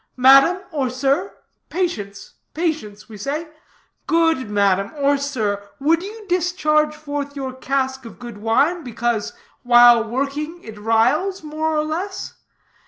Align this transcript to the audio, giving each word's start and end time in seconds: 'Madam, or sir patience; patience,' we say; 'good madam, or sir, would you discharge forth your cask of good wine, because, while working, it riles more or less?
'Madam, 0.17 0.63
or 0.71 0.89
sir 0.89 1.31
patience; 1.69 2.33
patience,' 2.55 3.07
we 3.07 3.17
say; 3.17 3.47
'good 4.07 4.49
madam, 4.49 4.91
or 4.97 5.15
sir, 5.15 5.61
would 5.79 6.01
you 6.01 6.25
discharge 6.27 6.95
forth 6.95 7.35
your 7.35 7.53
cask 7.53 8.03
of 8.05 8.17
good 8.17 8.39
wine, 8.39 8.83
because, 8.83 9.33
while 9.61 10.03
working, 10.03 10.59
it 10.63 10.79
riles 10.79 11.43
more 11.43 11.77
or 11.77 11.83
less? 11.83 12.33